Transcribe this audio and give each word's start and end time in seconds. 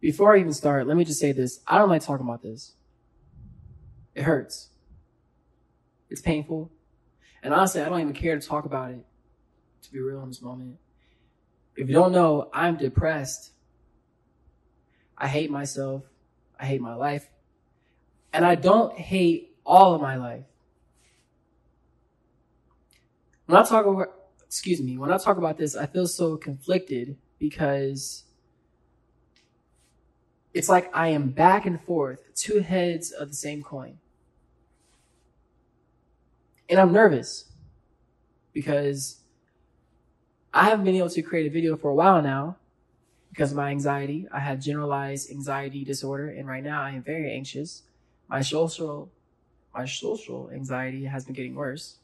Before 0.00 0.34
I 0.34 0.40
even 0.40 0.52
start, 0.52 0.86
let 0.86 0.96
me 0.96 1.04
just 1.04 1.20
say 1.20 1.32
this. 1.32 1.60
I 1.66 1.78
don't 1.78 1.88
like 1.88 2.04
talking 2.04 2.26
about 2.26 2.42
this. 2.42 2.74
It 4.14 4.22
hurts. 4.22 4.68
It's 6.10 6.20
painful. 6.20 6.70
And 7.42 7.52
honestly, 7.52 7.80
I 7.80 7.88
don't 7.88 8.00
even 8.00 8.12
care 8.12 8.38
to 8.38 8.46
talk 8.46 8.64
about 8.64 8.90
it, 8.90 9.04
to 9.82 9.92
be 9.92 10.00
real 10.00 10.22
in 10.22 10.28
this 10.28 10.42
moment. 10.42 10.76
If 11.76 11.88
you 11.88 11.94
don't 11.94 12.12
know, 12.12 12.50
I'm 12.52 12.76
depressed. 12.76 13.52
I 15.18 15.28
hate 15.28 15.50
myself. 15.50 16.02
I 16.58 16.66
hate 16.66 16.80
my 16.80 16.94
life. 16.94 17.28
And 18.32 18.44
I 18.44 18.54
don't 18.54 18.96
hate 18.98 19.56
all 19.64 19.94
of 19.94 20.00
my 20.00 20.16
life. 20.16 20.44
When 23.46 23.56
I 23.56 23.62
talk 23.62 23.86
about, 23.86 24.08
excuse 24.44 24.80
me, 24.80 24.98
when 24.98 25.12
I 25.12 25.18
talk 25.18 25.36
about 25.36 25.56
this, 25.56 25.76
I 25.76 25.86
feel 25.86 26.06
so 26.06 26.36
conflicted 26.36 27.16
because 27.38 28.24
it's 30.56 30.70
like 30.70 30.90
I 30.96 31.08
am 31.08 31.28
back 31.28 31.66
and 31.66 31.78
forth, 31.78 32.34
two 32.34 32.60
heads 32.60 33.10
of 33.10 33.28
the 33.28 33.34
same 33.34 33.62
coin. 33.62 33.98
And 36.70 36.80
I'm 36.80 36.94
nervous 36.94 37.44
because 38.54 39.20
I 40.54 40.70
haven't 40.70 40.86
been 40.86 40.94
able 40.94 41.10
to 41.10 41.20
create 41.20 41.46
a 41.46 41.50
video 41.50 41.76
for 41.76 41.90
a 41.90 41.94
while 41.94 42.22
now 42.22 42.56
because 43.28 43.50
of 43.50 43.58
my 43.58 43.68
anxiety. 43.70 44.26
I 44.32 44.40
have 44.40 44.58
generalized 44.58 45.30
anxiety 45.30 45.84
disorder, 45.84 46.30
and 46.30 46.48
right 46.48 46.64
now 46.64 46.80
I 46.80 46.92
am 46.92 47.02
very 47.02 47.30
anxious. 47.30 47.82
My 48.26 48.40
social, 48.40 49.10
my 49.74 49.84
social 49.84 50.50
anxiety 50.50 51.04
has 51.04 51.26
been 51.26 51.34
getting 51.34 51.54
worse. 51.54 51.96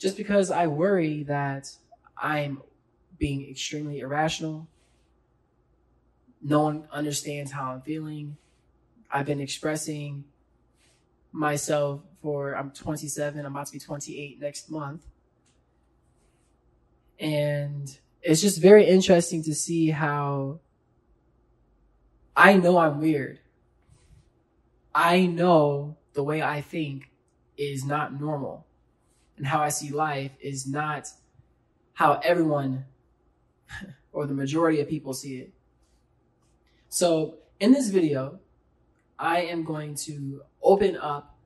Just 0.00 0.16
because 0.16 0.50
I 0.50 0.66
worry 0.66 1.22
that 1.22 1.70
I'm 2.18 2.60
being 3.20 3.48
extremely 3.48 4.00
irrational. 4.00 4.66
No 6.42 6.62
one 6.62 6.88
understands 6.90 7.52
how 7.52 7.72
I'm 7.72 7.82
feeling. 7.82 8.36
I've 9.10 9.26
been 9.26 9.40
expressing 9.40 10.24
myself 11.32 12.00
for 12.20 12.54
I'm 12.54 12.70
27, 12.70 13.44
I'm 13.44 13.52
about 13.52 13.66
to 13.66 13.72
be 13.72 13.78
28 13.78 14.40
next 14.40 14.70
month. 14.70 15.06
And 17.18 17.98
it's 18.22 18.40
just 18.40 18.60
very 18.60 18.86
interesting 18.86 19.42
to 19.44 19.54
see 19.54 19.90
how 19.90 20.60
I 22.36 22.54
know 22.54 22.78
I'm 22.78 23.00
weird. 23.00 23.40
I 24.94 25.26
know 25.26 25.96
the 26.12 26.22
way 26.22 26.42
I 26.42 26.60
think 26.60 27.10
is 27.56 27.84
not 27.84 28.18
normal 28.18 28.66
and 29.36 29.46
how 29.46 29.60
I 29.60 29.70
see 29.70 29.90
life 29.90 30.32
is 30.40 30.66
not 30.66 31.08
how 31.94 32.20
everyone 32.24 32.84
or 34.12 34.26
the 34.26 34.34
majority 34.34 34.80
of 34.80 34.88
people 34.88 35.14
see 35.14 35.38
it. 35.38 35.52
So 36.92 37.36
in 37.58 37.72
this 37.72 37.88
video, 37.88 38.38
I 39.18 39.44
am 39.44 39.64
going 39.64 39.94
to 40.04 40.42
open 40.62 40.94
up 40.98 41.38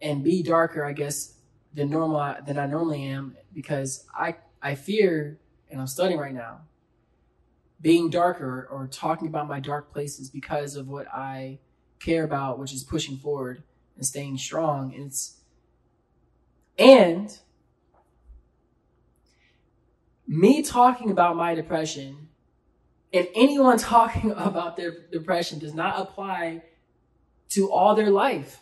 and 0.00 0.22
be 0.22 0.40
darker, 0.40 0.84
I 0.84 0.92
guess, 0.92 1.34
than 1.74 1.90
normal 1.90 2.36
than 2.46 2.60
I 2.60 2.66
normally 2.66 3.02
am 3.02 3.36
because 3.52 4.06
I 4.16 4.36
I 4.62 4.76
fear 4.76 5.40
and 5.68 5.80
I'm 5.80 5.88
studying 5.88 6.20
right 6.20 6.32
now 6.32 6.60
being 7.80 8.08
darker 8.08 8.68
or 8.70 8.86
talking 8.86 9.26
about 9.26 9.48
my 9.48 9.58
dark 9.58 9.92
places 9.92 10.30
because 10.30 10.76
of 10.76 10.86
what 10.86 11.08
I 11.08 11.58
care 11.98 12.22
about, 12.22 12.60
which 12.60 12.72
is 12.72 12.84
pushing 12.84 13.16
forward 13.16 13.64
and 13.96 14.06
staying 14.06 14.38
strong. 14.38 14.94
And 14.94 15.06
it's 15.06 15.40
and 16.78 17.36
me 20.28 20.62
talking 20.62 21.10
about 21.10 21.34
my 21.34 21.56
depression 21.56 22.28
and 23.14 23.28
anyone 23.34 23.78
talking 23.94 24.32
about 24.32 24.76
their 24.76 24.92
depression 25.10 25.58
does 25.58 25.72
not 25.72 25.98
apply 26.00 26.62
to 27.50 27.70
all 27.70 27.94
their 27.94 28.10
life. 28.10 28.60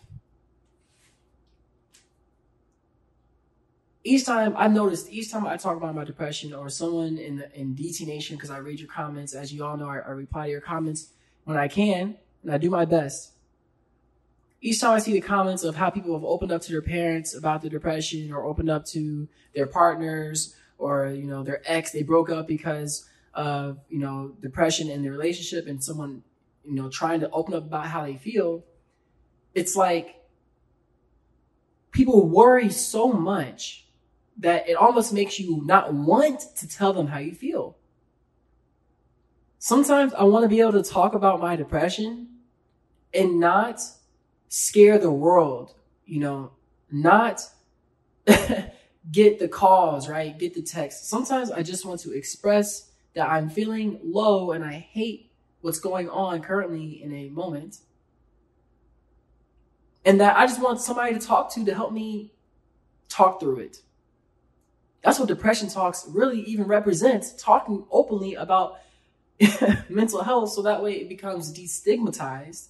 Each 4.05 4.27
time 4.27 4.55
I 4.57 4.67
noticed, 4.67 5.11
each 5.13 5.31
time 5.31 5.47
I 5.47 5.57
talk 5.57 5.77
about 5.77 5.95
my 5.95 6.05
depression 6.05 6.53
or 6.53 6.69
someone 6.69 7.19
in 7.19 7.37
the, 7.37 7.59
in 7.59 7.75
DT 7.75 8.07
Nation, 8.07 8.37
because 8.37 8.51
I 8.51 8.59
read 8.59 8.81
your 8.81 8.89
comments, 8.89 9.33
as 9.33 9.53
you 9.53 9.65
all 9.65 9.77
know, 9.77 9.89
I, 9.89 9.99
I 9.99 10.11
reply 10.11 10.47
to 10.47 10.51
your 10.51 10.61
comments 10.61 11.11
when 11.45 11.57
I 11.57 11.69
can, 11.69 12.17
and 12.43 12.53
I 12.53 12.59
do 12.59 12.69
my 12.69 12.85
best. 12.85 13.31
Each 14.61 14.81
time 14.81 14.93
I 14.93 14.99
see 14.99 15.13
the 15.13 15.21
comments 15.21 15.63
of 15.63 15.77
how 15.77 15.89
people 15.91 16.15
have 16.15 16.25
opened 16.25 16.51
up 16.51 16.63
to 16.63 16.73
their 16.73 16.83
parents 16.83 17.35
about 17.35 17.63
their 17.63 17.71
depression 17.71 18.33
or 18.33 18.45
opened 18.45 18.71
up 18.71 18.85
to 18.87 19.29
their 19.55 19.67
partners 19.67 20.57
or 20.79 21.09
you 21.09 21.25
know 21.25 21.43
their 21.43 21.63
ex 21.65 21.93
they 21.93 22.03
broke 22.03 22.31
up 22.31 22.47
because 22.47 23.09
of 23.35 23.79
you 23.89 23.99
know 23.99 24.33
depression 24.41 24.91
in 24.91 25.03
the 25.03 25.11
relationship 25.11 25.67
and 25.67 25.83
someone 25.83 26.23
you 26.65 26.75
know 26.75 26.89
trying 26.89 27.21
to 27.21 27.31
open 27.31 27.55
up 27.55 27.65
about 27.65 27.87
how 27.87 28.05
they 28.05 28.17
feel 28.17 28.65
it's 29.55 29.77
like 29.77 30.17
people 31.91 32.29
worry 32.29 32.71
so 32.71 33.13
much 33.13 33.87
that 34.39 34.69
it 34.69 34.75
almost 34.75 35.13
makes 35.13 35.39
you 35.39 35.63
not 35.65 35.93
want 35.93 36.41
to 36.57 36.69
tell 36.69 36.93
them 36.93 37.07
how 37.07 37.19
you 37.19 37.33
feel 37.33 37.77
sometimes 39.59 40.13
i 40.15 40.23
want 40.23 40.43
to 40.43 40.49
be 40.49 40.61
able 40.61 40.73
to 40.73 40.83
talk 40.83 41.15
about 41.15 41.41
my 41.41 41.57
depression 41.57 42.29
and 43.15 43.41
not 43.41 43.81
scare 44.49 44.99
the 44.99 45.11
world 45.11 45.75
you 46.05 46.21
know 46.21 46.51
not 46.91 47.41
get 49.11 49.39
the 49.39 49.49
calls, 49.49 50.09
right? 50.09 50.39
Get 50.39 50.55
the 50.55 50.63
text. 50.63 51.09
Sometimes 51.09 51.51
I 51.51 51.63
just 51.63 51.85
want 51.85 52.01
to 52.01 52.13
express 52.13 52.92
that 53.15 53.29
I'm 53.29 53.51
feeling 53.51 54.01
low 54.03 54.53
and 54.53 54.65
I 54.65 54.75
hate 54.75 55.31
what's 55.61 55.81
going 55.81 56.09
on 56.09 56.43
currently 56.43 57.03
in 57.03 57.13
a 57.13 57.29
moment. 57.29 57.79
And 60.05 60.21
that 60.21 60.37
I 60.37 60.47
just 60.47 60.61
want 60.61 60.81
somebody 60.81 61.15
to 61.15 61.25
talk 61.25 61.53
to 61.55 61.65
to 61.65 61.75
help 61.75 61.93
me 61.93 62.33
talk 63.09 63.41
through 63.41 63.59
it. 63.59 63.83
That's 65.03 65.19
what 65.19 65.29
depression 65.29 65.69
talks 65.69 66.07
really 66.09 66.41
even 66.43 66.67
represents 66.67 67.33
talking 67.33 67.85
openly 67.91 68.35
about 68.35 68.79
mental 69.89 70.23
health 70.23 70.51
so 70.51 70.63
that 70.63 70.83
way 70.83 70.95
it 70.95 71.09
becomes 71.09 71.53
destigmatized. 71.53 72.69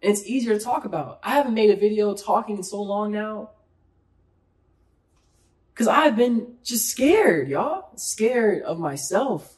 It's 0.00 0.26
easier 0.26 0.58
to 0.58 0.64
talk 0.64 0.84
about. 0.84 1.20
I 1.22 1.30
haven't 1.30 1.54
made 1.54 1.70
a 1.70 1.76
video 1.76 2.14
talking 2.14 2.56
in 2.58 2.62
so 2.62 2.82
long 2.82 3.12
now 3.12 3.50
Cause 5.76 5.88
I've 5.88 6.16
been 6.16 6.54
just 6.64 6.88
scared, 6.88 7.48
y'all. 7.48 7.90
Scared 7.96 8.62
of 8.62 8.78
myself. 8.78 9.56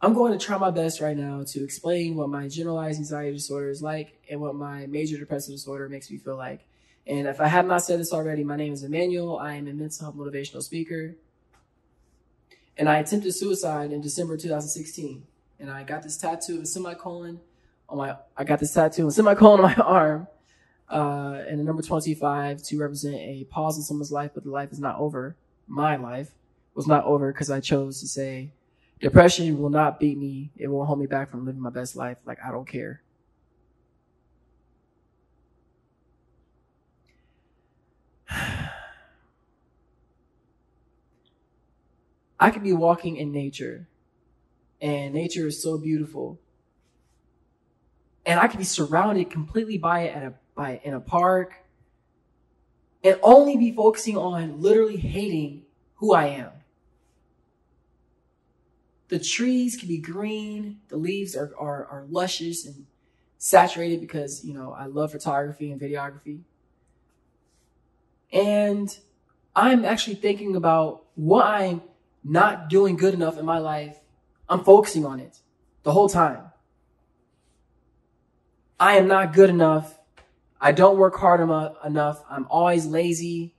I'm 0.00 0.14
going 0.14 0.38
to 0.38 0.44
try 0.44 0.56
my 0.58 0.70
best 0.70 1.00
right 1.00 1.16
now 1.16 1.44
to 1.48 1.64
explain 1.64 2.16
what 2.16 2.30
my 2.30 2.48
generalized 2.48 2.98
anxiety 2.98 3.32
disorder 3.32 3.68
is 3.68 3.82
like 3.82 4.22
and 4.30 4.40
what 4.40 4.54
my 4.54 4.86
major 4.86 5.18
depressive 5.18 5.54
disorder 5.54 5.88
makes 5.88 6.10
me 6.10 6.16
feel 6.16 6.36
like. 6.36 6.66
And 7.06 7.26
if 7.26 7.40
I 7.40 7.46
have 7.46 7.66
not 7.66 7.82
said 7.82 8.00
this 8.00 8.12
already, 8.12 8.42
my 8.42 8.56
name 8.56 8.72
is 8.72 8.82
Emmanuel. 8.82 9.38
I 9.38 9.54
am 9.54 9.68
a 9.68 9.74
mental 9.74 10.06
health 10.06 10.16
motivational 10.16 10.62
speaker. 10.62 11.14
And 12.76 12.88
I 12.88 12.98
attempted 12.98 13.34
suicide 13.34 13.92
in 13.92 14.00
December 14.00 14.36
2016. 14.36 15.26
And 15.60 15.70
I 15.70 15.84
got 15.84 16.02
this 16.02 16.16
tattoo 16.16 16.56
of 16.56 16.62
a 16.62 16.66
semicolon 16.66 17.40
on 17.88 17.98
my, 17.98 18.16
I 18.36 18.44
got 18.44 18.60
this 18.60 18.72
tattoo 18.72 19.02
of 19.02 19.08
a 19.08 19.12
semicolon 19.12 19.60
on 19.60 19.74
my 19.74 19.74
arm 19.82 20.26
uh, 20.90 21.42
and 21.48 21.58
the 21.58 21.64
number 21.64 21.82
25 21.82 22.62
to 22.62 22.78
represent 22.78 23.16
a 23.16 23.44
pause 23.50 23.76
in 23.76 23.82
someone's 23.82 24.12
life, 24.12 24.30
but 24.34 24.44
the 24.44 24.50
life 24.50 24.70
is 24.72 24.78
not 24.80 24.98
over. 24.98 25.36
My 25.66 25.96
life 25.96 26.30
was 26.74 26.86
not 26.86 27.04
over 27.04 27.32
because 27.32 27.50
I 27.50 27.60
chose 27.60 28.00
to 28.00 28.06
say, 28.06 28.50
depression 29.00 29.58
will 29.58 29.70
not 29.70 29.98
beat 29.98 30.18
me. 30.18 30.50
It 30.56 30.68
won't 30.68 30.86
hold 30.86 30.98
me 30.98 31.06
back 31.06 31.30
from 31.30 31.46
living 31.46 31.62
my 31.62 31.70
best 31.70 31.96
life. 31.96 32.18
Like, 32.26 32.38
I 32.44 32.50
don't 32.50 32.68
care. 32.68 33.00
I 42.38 42.50
could 42.50 42.62
be 42.62 42.72
walking 42.74 43.16
in 43.16 43.32
nature, 43.32 43.88
and 44.82 45.14
nature 45.14 45.46
is 45.46 45.62
so 45.62 45.78
beautiful. 45.78 46.38
And 48.26 48.40
I 48.40 48.48
could 48.48 48.58
be 48.58 48.64
surrounded 48.64 49.30
completely 49.30 49.78
by 49.78 50.00
it 50.00 50.16
at 50.16 50.22
a 50.24 50.34
by 50.54 50.80
in 50.84 50.94
a 50.94 51.00
park 51.00 51.54
and 53.02 53.18
only 53.22 53.56
be 53.56 53.72
focusing 53.72 54.16
on 54.16 54.60
literally 54.60 54.96
hating 54.96 55.62
who 55.96 56.14
I 56.14 56.26
am. 56.26 56.50
The 59.08 59.18
trees 59.18 59.76
can 59.76 59.88
be 59.88 59.98
green, 59.98 60.80
the 60.88 60.96
leaves 60.96 61.36
are, 61.36 61.52
are, 61.58 61.86
are 61.86 62.06
luscious 62.08 62.64
and 62.64 62.86
saturated 63.36 64.00
because, 64.00 64.44
you 64.44 64.54
know, 64.54 64.72
I 64.72 64.86
love 64.86 65.12
photography 65.12 65.70
and 65.70 65.80
videography. 65.80 66.40
And 68.32 68.96
I'm 69.54 69.84
actually 69.84 70.16
thinking 70.16 70.56
about 70.56 71.04
what 71.14 71.44
I'm 71.44 71.82
not 72.24 72.70
doing 72.70 72.96
good 72.96 73.14
enough 73.14 73.38
in 73.38 73.44
my 73.44 73.58
life. 73.58 73.98
I'm 74.48 74.64
focusing 74.64 75.04
on 75.04 75.20
it 75.20 75.38
the 75.82 75.92
whole 75.92 76.08
time. 76.08 76.40
I 78.80 78.96
am 78.96 79.06
not 79.06 79.34
good 79.34 79.50
enough 79.50 79.98
I 80.60 80.72
don't 80.72 80.96
work 80.96 81.16
hard 81.16 81.40
enough. 81.40 82.22
I'm 82.30 82.46
always 82.48 82.86
lazy. 82.86 83.54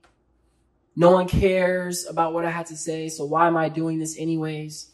No 0.95 1.11
one 1.11 1.27
cares 1.27 2.05
about 2.07 2.33
what 2.33 2.45
I 2.45 2.49
had 2.49 2.67
to 2.67 2.75
say. 2.75 3.09
So 3.09 3.25
why 3.25 3.47
am 3.47 3.57
I 3.57 3.69
doing 3.69 3.99
this 3.99 4.17
anyways? 4.17 4.91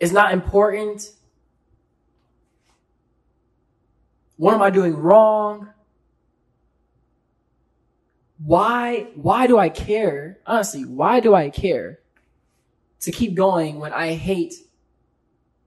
It's 0.00 0.12
not 0.12 0.32
important. 0.32 1.12
What 4.36 4.54
am 4.54 4.62
I 4.62 4.70
doing 4.70 4.94
wrong? 4.94 5.68
Why, 8.44 9.06
why 9.14 9.46
do 9.46 9.56
I 9.56 9.68
care? 9.68 10.40
Honestly, 10.44 10.84
why 10.84 11.20
do 11.20 11.32
I 11.32 11.48
care 11.48 12.00
to 13.02 13.12
keep 13.12 13.34
going 13.34 13.78
when 13.78 13.92
I 13.92 14.14
hate, 14.14 14.54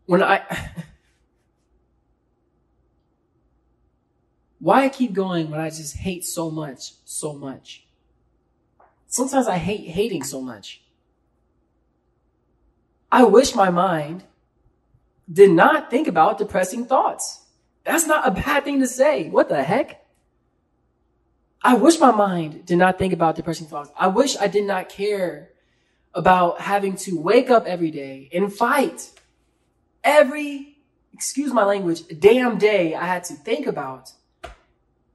when 0.07 0.21
I, 0.21 0.41
why 4.65 4.85
I 4.85 4.89
keep 4.89 5.13
going 5.13 5.51
when 5.51 5.59
I 5.59 5.69
just 5.69 5.95
hate 5.95 6.25
so 6.25 6.49
much, 6.49 6.93
so 7.05 7.33
much? 7.33 7.85
Sometimes 9.05 9.47
I 9.47 9.57
hate 9.57 9.87
hating 9.87 10.23
so 10.23 10.41
much. 10.41 10.81
I 13.11 13.25
wish 13.25 13.53
my 13.53 13.69
mind 13.69 14.23
did 15.31 15.51
not 15.51 15.91
think 15.91 16.07
about 16.07 16.39
depressing 16.39 16.87
thoughts. 16.87 17.41
That's 17.83 18.07
not 18.07 18.27
a 18.27 18.31
bad 18.31 18.63
thing 18.63 18.79
to 18.79 18.87
say. 18.87 19.29
What 19.29 19.49
the 19.49 19.61
heck? 19.61 20.03
I 21.61 21.75
wish 21.75 21.99
my 21.99 22.09
mind 22.09 22.65
did 22.65 22.79
not 22.79 22.97
think 22.97 23.13
about 23.13 23.35
depressing 23.35 23.67
thoughts. 23.67 23.91
I 23.95 24.07
wish 24.07 24.35
I 24.35 24.47
did 24.47 24.65
not 24.65 24.89
care 24.89 25.51
about 26.11 26.59
having 26.59 26.95
to 27.05 27.19
wake 27.19 27.51
up 27.51 27.67
every 27.67 27.91
day 27.91 28.29
and 28.33 28.51
fight 28.51 29.11
every, 30.03 30.79
excuse 31.13 31.53
my 31.53 31.65
language, 31.65 32.01
damn 32.19 32.57
day 32.57 32.95
I 32.95 33.05
had 33.05 33.25
to 33.25 33.35
think 33.35 33.67
about 33.67 34.11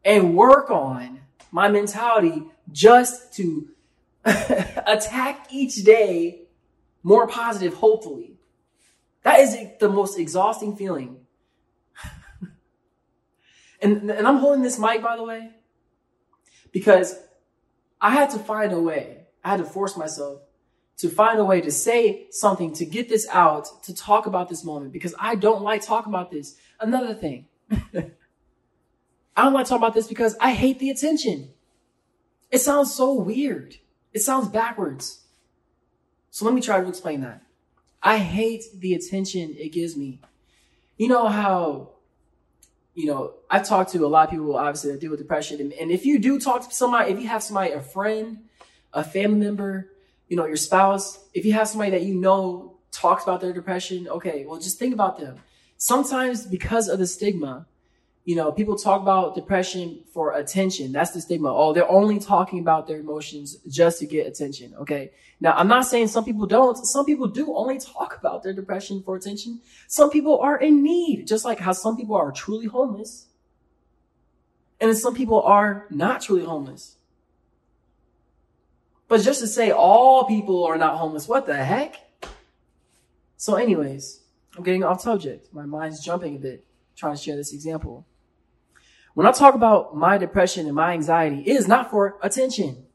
and 0.05 0.35
work 0.35 0.71
on 0.71 1.21
my 1.51 1.69
mentality 1.69 2.45
just 2.73 3.35
to 3.35 3.69
attack 4.25 5.47
each 5.51 5.77
day 5.77 6.43
more 7.03 7.27
positive, 7.27 7.75
hopefully. 7.75 8.35
That 9.23 9.41
is 9.41 9.57
the 9.79 9.89
most 9.89 10.19
exhausting 10.19 10.77
feeling. 10.77 11.19
and, 13.83 14.11
and 14.11 14.27
I'm 14.27 14.39
holding 14.39 14.63
this 14.63 14.79
mic, 14.79 15.03
by 15.03 15.17
the 15.17 15.25
way, 15.25 15.51
because 16.73 17.19
I 18.01 18.11
had 18.11 18.31
to 18.31 18.39
find 18.39 18.73
a 18.73 18.81
way. 18.81 19.27
I 19.45 19.51
had 19.51 19.59
to 19.59 19.65
force 19.65 19.97
myself 19.97 20.43
to 20.99 21.09
find 21.09 21.39
a 21.39 21.45
way 21.45 21.63
to 21.63 21.71
say 21.71 22.27
something, 22.31 22.75
to 22.75 22.85
get 22.85 23.09
this 23.09 23.27
out, 23.33 23.83
to 23.85 23.95
talk 23.95 24.27
about 24.27 24.51
this 24.51 24.63
moment, 24.63 24.93
because 24.93 25.15
I 25.19 25.35
don't 25.35 25.63
like 25.63 25.81
talking 25.83 26.13
about 26.13 26.31
this. 26.31 26.57
Another 26.79 27.15
thing. 27.15 27.47
I 29.41 29.45
don't 29.45 29.55
want 29.55 29.65
to 29.65 29.71
talk 29.71 29.79
about 29.79 29.95
this 29.95 30.07
because 30.07 30.37
I 30.39 30.53
hate 30.53 30.81
the 30.81 30.91
attention. 30.91 31.49
It 32.51 32.59
sounds 32.59 32.93
so 32.93 33.15
weird. 33.15 33.77
It 34.13 34.21
sounds 34.21 34.49
backwards. 34.49 35.23
So 36.31 36.45
let 36.45 36.53
me 36.53 36.61
try 36.61 36.79
to 36.79 36.87
explain 36.87 37.23
that. 37.23 37.41
I 38.03 38.19
hate 38.19 38.65
the 38.75 38.93
attention 38.93 39.57
it 39.59 39.73
gives 39.73 39.97
me. 39.97 40.21
You 40.99 41.09
know 41.09 41.27
how, 41.29 41.93
you 42.95 43.07
know, 43.07 43.33
I've 43.51 43.67
talked 43.67 43.93
to 43.93 44.05
a 44.05 44.09
lot 44.09 44.25
of 44.25 44.31
people, 44.31 44.57
obviously, 44.57 44.93
that 44.93 45.01
deal 45.01 45.11
with 45.11 45.21
depression. 45.21 45.59
And, 45.59 45.73
and 45.73 45.91
if 45.91 46.05
you 46.05 46.19
do 46.19 46.39
talk 46.39 46.69
to 46.69 46.75
somebody, 46.75 47.11
if 47.11 47.19
you 47.19 47.29
have 47.29 47.43
somebody, 47.43 47.73
a 47.73 47.81
friend, 47.81 48.41
a 48.93 49.03
family 49.03 49.39
member, 49.47 49.91
you 50.29 50.37
know, 50.37 50.45
your 50.45 50.59
spouse, 50.59 51.19
if 51.33 51.47
you 51.47 51.55
have 51.55 51.67
somebody 51.67 51.93
that 51.93 52.03
you 52.03 52.15
know 52.15 52.77
talks 52.93 53.23
about 53.23 53.41
their 53.41 53.55
depression, 53.55 54.07
okay, 54.07 54.45
well, 54.45 54.61
just 54.61 54.79
think 54.79 54.93
about 54.93 55.19
them. 55.19 55.39
Sometimes 55.79 56.45
because 56.45 56.89
of 56.89 56.99
the 56.99 57.07
stigma, 57.07 57.65
you 58.31 58.37
know, 58.37 58.53
people 58.53 58.77
talk 58.77 59.03
about 59.03 59.35
depression 59.35 60.05
for 60.15 60.37
attention. 60.37 60.93
That's 60.93 61.11
the 61.11 61.21
stigma. 61.21 61.53
Oh, 61.53 61.73
they're 61.73 61.91
only 61.91 62.21
talking 62.21 62.61
about 62.61 62.87
their 62.87 63.01
emotions 63.01 63.57
just 63.69 63.99
to 63.99 64.07
get 64.07 64.25
attention. 64.25 64.73
Okay. 64.83 65.11
Now, 65.41 65.55
I'm 65.55 65.67
not 65.67 65.85
saying 65.87 66.07
some 66.07 66.25
people 66.25 66.47
don't. 66.47 66.77
Some 66.77 67.05
people 67.05 67.27
do 67.27 67.53
only 67.57 67.81
talk 67.81 68.17
about 68.17 68.45
their 68.45 68.53
depression 68.53 69.03
for 69.03 69.17
attention. 69.17 69.61
Some 69.89 70.11
people 70.11 70.39
are 70.39 70.57
in 70.57 70.81
need, 70.81 71.27
just 71.27 71.45
like 71.45 71.59
how 71.59 71.73
some 71.73 71.97
people 71.97 72.15
are 72.15 72.31
truly 72.31 72.67
homeless. 72.67 73.27
And 74.81 74.97
some 74.97 75.17
people 75.17 75.43
are 75.43 75.89
not 75.91 76.23
truly 76.23 76.45
homeless. 76.45 76.99
But 79.09 79.23
just 79.23 79.41
to 79.41 79.49
say 79.49 79.73
all 79.73 80.23
people 80.23 80.67
are 80.67 80.79
not 80.79 80.99
homeless, 80.99 81.27
what 81.27 81.47
the 81.47 81.57
heck? 81.57 81.97
So 83.37 83.57
anyways, 83.57 84.21
I'm 84.57 84.63
getting 84.63 84.85
off 84.85 85.01
subject. 85.01 85.53
My 85.53 85.67
mind's 85.67 85.99
jumping 85.99 86.37
a 86.37 86.39
bit 86.39 86.65
trying 86.95 87.17
to 87.17 87.21
share 87.21 87.35
this 87.35 87.53
example. 87.53 88.07
When 89.15 89.27
I 89.27 89.33
talk 89.33 89.55
about 89.55 89.97
my 89.97 90.19
depression 90.19 90.67
and 90.67 90.75
my 90.75 90.93
anxiety, 90.93 91.43
it 91.47 91.57
is 91.57 91.67
not 91.67 91.91
for 91.91 92.17
attention. 92.23 92.87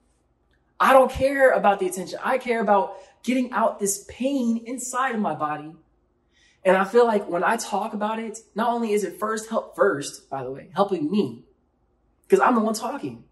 I 0.80 0.94
don't 0.94 1.12
care 1.12 1.52
about 1.52 1.80
the 1.80 1.88
attention. 1.88 2.20
I 2.24 2.38
care 2.38 2.62
about 2.62 2.98
getting 3.24 3.52
out 3.52 3.80
this 3.80 4.06
pain 4.08 4.64
inside 4.66 5.16
of 5.16 5.22
my 5.22 5.36
body. 5.36 5.74
And 6.64 6.76
I 6.76 6.84
feel 6.84 7.06
like 7.06 7.28
when 7.28 7.44
I 7.44 7.58
talk 7.58 7.94
about 7.94 8.20
it, 8.20 8.40
not 8.56 8.70
only 8.70 8.92
is 8.92 9.04
it 9.04 9.20
first 9.20 9.50
help 9.50 9.76
first, 9.76 10.30
by 10.30 10.44
the 10.44 10.52
way, 10.52 10.70
helping 10.74 11.12
me, 11.12 11.44
because 12.24 12.40
I'm 12.40 12.56
the 12.56 12.62
one 12.62 12.74
talking. 12.74 13.24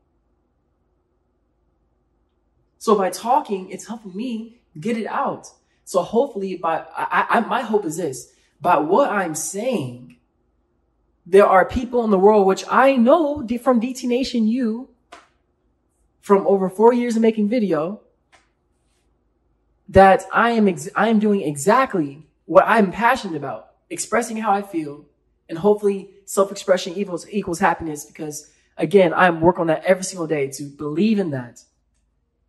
So 2.77 2.95
by 2.95 3.09
talking, 3.09 3.69
it's 3.71 3.88
helping 3.88 4.15
me 4.15 4.59
get 4.80 4.97
it 4.97 5.07
out. 5.07 5.47
So 5.85 6.01
hopefully 6.01 6.57
by, 6.57 6.85
I, 6.95 7.25
I, 7.30 7.39
my 7.41 7.62
hope 7.62 7.85
is 7.85 7.97
this, 7.97 8.33
by 8.62 8.77
what 8.77 9.09
I'm 9.09 9.35
saying, 9.35 10.18
there 11.25 11.45
are 11.45 11.65
people 11.65 12.03
in 12.03 12.11
the 12.11 12.19
world, 12.19 12.45
which 12.45 12.65
I 12.69 12.95
know 12.95 13.47
from 13.61 13.79
DT 13.79 14.03
Nation 14.05 14.47
U, 14.47 14.89
from 16.21 16.45
over 16.47 16.69
four 16.69 16.93
years 16.93 17.15
of 17.15 17.21
making 17.21 17.49
video, 17.49 18.01
that 19.89 20.25
I 20.33 20.51
am, 20.51 20.67
ex- 20.67 20.89
I 20.95 21.09
am 21.09 21.19
doing 21.19 21.41
exactly 21.41 22.25
what 22.45 22.65
I'm 22.67 22.91
passionate 22.91 23.37
about, 23.37 23.71
expressing 23.89 24.37
how 24.37 24.51
I 24.51 24.61
feel, 24.61 25.05
and 25.47 25.57
hopefully 25.57 26.09
self-expression 26.25 26.93
equals, 26.93 27.27
equals 27.29 27.59
happiness 27.59 28.05
because 28.05 28.49
again, 28.77 29.13
I'm 29.13 29.41
working 29.41 29.61
on 29.61 29.67
that 29.67 29.83
every 29.83 30.03
single 30.03 30.27
day 30.27 30.47
to 30.51 30.63
believe 30.63 31.19
in 31.19 31.31
that, 31.31 31.63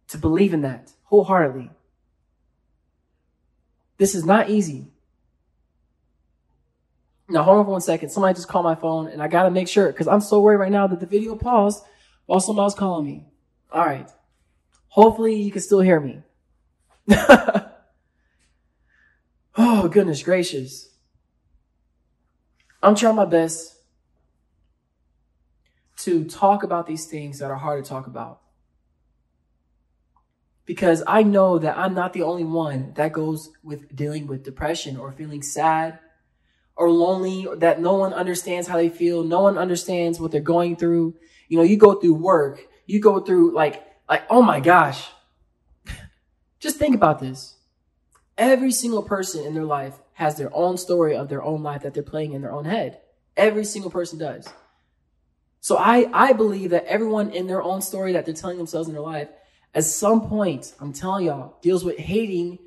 to 0.09 0.19
believe 0.19 0.55
in 0.55 0.63
that 0.63 0.93
wholeheartedly. 1.05 1.71
This 3.99 4.15
is 4.15 4.25
not 4.25 4.51
easy. 4.51 4.89
Now 7.29 7.43
hold 7.43 7.59
on 7.59 7.65
for 7.65 7.71
one 7.73 7.81
second. 7.81 8.11
Somebody 8.11 8.35
just 8.35 8.49
called 8.49 8.65
my 8.65 8.75
phone 8.75 9.09
and 9.09 9.23
I 9.23 9.29
gotta 9.29 9.51
make 9.51 9.69
sure 9.69 9.87
because 9.87 10.09
I'm 10.09 10.21
so 10.21 10.41
worried 10.41 10.59
right 10.59 10.73
now 10.73 10.87
that 10.87 11.01
the 11.01 11.07
video 11.07 11.37
paused 11.37 11.83
while 12.27 12.41
somebody's 12.41 12.75
calling 12.75 13.07
me. 13.07 13.25
All 13.73 13.85
right. 13.85 14.09
Hopefully 14.89 15.35
you 15.35 15.51
can 15.51 15.63
still 15.63 15.81
hear 15.81 16.01
me. 16.01 16.21
oh, 19.57 19.89
goodness 19.91 20.23
gracious. 20.23 20.91
I'm 22.83 22.95
trying 22.95 23.17
my 23.17 23.25
best 23.25 23.75
to 25.99 26.25
talk 26.25 26.63
about 26.63 26.87
these 26.87 27.07
things 27.07 27.39
that 27.39 27.51
are 27.51 27.57
hard 27.57 27.83
to 27.83 27.89
talk 27.89 28.07
about. 28.07 28.41
Because 30.67 31.03
I 31.07 31.23
know 31.23 31.59
that 31.59 31.77
I'm 31.77 31.95
not 31.95 32.13
the 32.13 32.23
only 32.23 32.45
one 32.45 32.93
that 32.97 33.13
goes 33.13 33.51
with 33.63 33.95
dealing 33.95 34.27
with 34.27 34.45
depression 34.45 34.97
or 34.97 35.13
feeling 35.13 35.43
sad 35.43 35.99
or 36.77 36.91
lonely, 36.91 37.47
that 37.57 37.81
no 37.81 37.95
one 37.95 38.13
understands 38.13 38.69
how 38.69 38.77
they 38.77 38.89
feel. 38.89 39.23
No 39.23 39.43
one 39.43 39.59
understands 39.59 40.19
what 40.19 40.33
they're 40.33 40.41
going 40.41 40.77
through. 40.77 41.15
You 41.49 41.59
know, 41.59 41.63
you 41.63 41.77
go 41.77 41.95
through 41.95 42.15
work, 42.15 42.67
you 42.87 43.01
go 43.01 43.21
through 43.21 43.55
like, 43.55 43.83
like, 44.09 44.25
oh 44.31 44.43
my 44.43 44.61
gosh. 44.61 45.09
Just 46.59 46.79
think 46.79 46.95
about 46.95 47.21
this. 47.21 47.57
Every 48.37 48.73
single 48.73 49.03
person 49.03 49.45
in 49.45 49.55
their 49.55 49.65
life 49.65 49.95
has 50.15 50.37
their 50.37 50.51
own 50.55 50.77
story 50.77 51.17
of 51.17 51.29
their 51.29 51.43
own 51.43 51.63
life 51.63 51.83
that 51.83 51.95
they're 51.95 52.03
playing 52.03 52.33
in 52.33 52.43
their 52.43 52.53
own 52.53 52.65
head. 52.65 53.01
Every 53.37 53.65
single 53.65 53.91
person 53.91 54.19
does. 54.19 54.49
So 55.61 55.77
I, 55.77 56.09
I 56.13 56.33
believe 56.35 56.71
that 56.71 56.85
everyone 56.85 57.31
in 57.31 57.47
their 57.47 57.63
own 57.63 57.81
story 57.81 58.13
that 58.13 58.27
they're 58.27 58.35
telling 58.35 58.59
themselves 58.59 58.89
in 58.89 58.95
their 58.95 59.03
life, 59.03 59.29
at 59.75 59.85
some 59.85 60.29
point, 60.29 60.73
I'm 60.81 60.93
telling 60.93 61.27
y'all, 61.27 61.57
deals 61.63 61.85
with 61.85 61.99
hating 61.99 62.59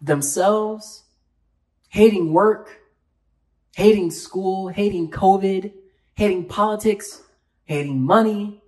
themselves, 0.00 1.04
hating 1.92 2.32
work, 2.32 2.80
hating 3.76 4.10
school, 4.10 4.68
hating 4.68 5.10
COVID, 5.10 5.74
hating 6.14 6.46
politics, 6.46 7.22
hating 7.64 8.00
money, 8.00 8.62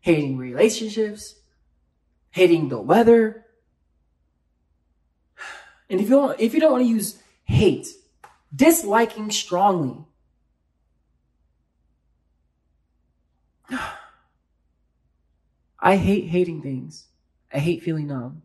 hating 0.00 0.36
relationships, 0.36 1.36
hating 2.28 2.68
the 2.68 2.78
weather. 2.78 3.46
And 5.88 6.02
if 6.02 6.10
you 6.10 6.16
don't, 6.16 6.38
if 6.38 6.52
you 6.52 6.60
don't 6.60 6.72
want 6.72 6.84
to 6.84 6.90
use 6.90 7.18
hate, 7.44 7.88
disliking 8.54 9.30
strongly. 9.30 10.04
I 15.80 15.96
hate 15.96 16.26
hating 16.26 16.60
things. 16.60 17.06
I 17.50 17.58
hate 17.58 17.82
feeling 17.82 18.08
numb. 18.08 18.42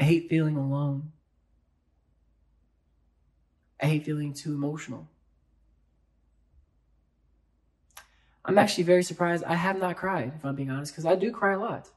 I 0.00 0.04
hate 0.04 0.30
feeling 0.30 0.56
alone. 0.56 1.12
I 3.80 3.86
hate 3.86 4.06
feeling 4.06 4.32
too 4.32 4.54
emotional. 4.54 5.08
I'm 8.42 8.56
actually 8.56 8.84
very 8.84 9.02
surprised 9.02 9.44
I 9.44 9.56
have 9.56 9.78
not 9.78 9.98
cried, 9.98 10.32
if 10.34 10.44
I'm 10.44 10.56
being 10.56 10.70
honest, 10.70 10.92
because 10.92 11.04
I 11.04 11.16
do 11.16 11.30
cry 11.30 11.52
a 11.52 11.58
lot. 11.58 11.90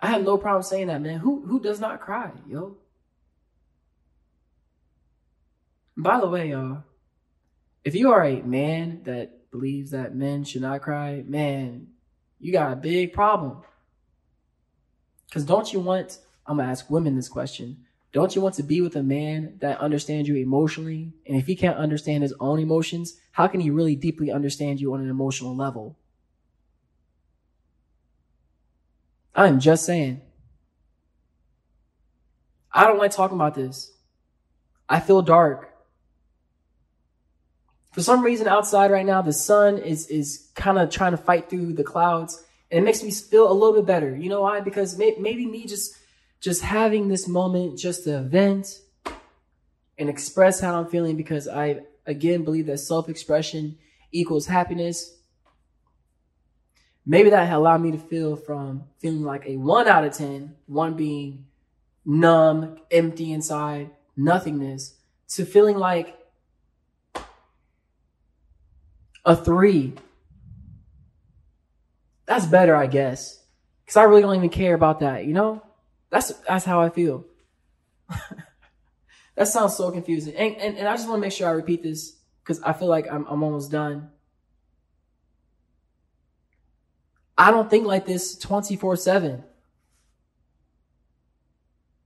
I 0.00 0.08
have 0.08 0.22
no 0.22 0.36
problem 0.36 0.62
saying 0.62 0.88
that, 0.88 1.00
man. 1.00 1.18
Who 1.20 1.46
who 1.46 1.60
does 1.60 1.80
not 1.80 2.00
cry, 2.00 2.30
yo? 2.46 2.76
By 5.96 6.20
the 6.20 6.28
way, 6.28 6.50
y'all, 6.50 6.84
if 7.84 7.94
you 7.94 8.12
are 8.12 8.22
a 8.22 8.42
man 8.42 9.00
that 9.04 9.50
believes 9.50 9.90
that 9.92 10.14
men 10.14 10.44
should 10.44 10.62
not 10.62 10.82
cry, 10.82 11.24
man, 11.26 11.88
you 12.38 12.52
got 12.52 12.72
a 12.72 12.76
big 12.76 13.14
problem. 13.14 13.62
Because 15.28 15.44
don't 15.44 15.72
you 15.72 15.80
want, 15.80 16.18
I'm 16.46 16.56
going 16.56 16.66
to 16.66 16.70
ask 16.70 16.90
women 16.90 17.16
this 17.16 17.28
question. 17.28 17.84
Don't 18.12 18.34
you 18.34 18.40
want 18.40 18.54
to 18.54 18.62
be 18.62 18.80
with 18.80 18.96
a 18.96 19.02
man 19.02 19.58
that 19.60 19.80
understands 19.80 20.28
you 20.28 20.36
emotionally? 20.36 21.12
And 21.26 21.36
if 21.36 21.46
he 21.46 21.54
can't 21.54 21.76
understand 21.76 22.22
his 22.22 22.34
own 22.40 22.58
emotions, 22.58 23.18
how 23.32 23.46
can 23.46 23.60
he 23.60 23.70
really 23.70 23.94
deeply 23.94 24.32
understand 24.32 24.80
you 24.80 24.94
on 24.94 25.00
an 25.00 25.10
emotional 25.10 25.54
level? 25.54 25.98
I'm 29.34 29.60
just 29.60 29.84
saying. 29.84 30.22
I 32.72 32.86
don't 32.86 32.98
like 32.98 33.10
talking 33.10 33.36
about 33.36 33.54
this. 33.54 33.92
I 34.88 35.00
feel 35.00 35.20
dark. 35.20 35.74
For 37.92 38.02
some 38.02 38.22
reason 38.22 38.48
outside 38.48 38.90
right 38.90 39.04
now, 39.06 39.22
the 39.22 39.32
sun 39.32 39.78
is, 39.78 40.06
is 40.08 40.50
kind 40.54 40.78
of 40.78 40.90
trying 40.90 41.12
to 41.12 41.18
fight 41.18 41.50
through 41.50 41.74
the 41.74 41.84
clouds 41.84 42.42
and 42.70 42.80
it 42.80 42.84
makes 42.84 43.02
me 43.02 43.10
feel 43.10 43.50
a 43.50 43.52
little 43.52 43.74
bit 43.74 43.86
better. 43.86 44.14
You 44.16 44.28
know 44.28 44.42
why? 44.42 44.60
Because 44.60 44.98
may, 44.98 45.16
maybe 45.18 45.46
me 45.46 45.66
just, 45.66 45.96
just 46.40 46.62
having 46.62 47.08
this 47.08 47.26
moment 47.26 47.78
just 47.78 48.04
to 48.04 48.22
vent 48.22 48.80
and 49.98 50.08
express 50.08 50.60
how 50.60 50.78
I'm 50.78 50.88
feeling 50.88 51.16
because 51.16 51.48
I, 51.48 51.80
again, 52.06 52.44
believe 52.44 52.66
that 52.66 52.78
self-expression 52.78 53.78
equals 54.12 54.46
happiness. 54.46 55.16
Maybe 57.04 57.30
that 57.30 57.50
allowed 57.52 57.80
me 57.80 57.92
to 57.92 57.98
feel 57.98 58.36
from 58.36 58.84
feeling 58.98 59.22
like 59.22 59.46
a 59.46 59.56
one 59.56 59.88
out 59.88 60.04
of 60.04 60.12
10, 60.12 60.54
one 60.66 60.94
being 60.94 61.46
numb, 62.04 62.78
empty 62.90 63.32
inside, 63.32 63.90
nothingness, 64.16 64.94
to 65.28 65.44
feeling 65.44 65.76
like 65.76 66.18
a 69.24 69.36
three. 69.36 69.94
That's 72.28 72.46
better, 72.46 72.76
I 72.76 72.86
guess. 72.86 73.42
Cause 73.86 73.96
I 73.96 74.02
really 74.02 74.20
don't 74.20 74.36
even 74.36 74.50
care 74.50 74.74
about 74.74 75.00
that, 75.00 75.24
you 75.24 75.32
know? 75.32 75.62
That's 76.10 76.30
that's 76.46 76.64
how 76.64 76.80
I 76.80 76.90
feel. 76.90 77.24
that 79.34 79.48
sounds 79.48 79.76
so 79.76 79.90
confusing. 79.90 80.34
And, 80.36 80.56
and, 80.56 80.76
and 80.76 80.86
I 80.86 80.94
just 80.94 81.08
want 81.08 81.18
to 81.18 81.20
make 81.22 81.32
sure 81.32 81.48
I 81.48 81.52
repeat 81.52 81.82
this 81.82 82.16
because 82.42 82.62
I 82.62 82.74
feel 82.74 82.88
like 82.88 83.10
I'm, 83.10 83.26
I'm 83.26 83.42
almost 83.42 83.72
done. 83.72 84.10
I 87.36 87.50
don't 87.50 87.70
think 87.70 87.86
like 87.86 88.04
this 88.04 88.36
24 88.36 88.96
7. 88.96 89.42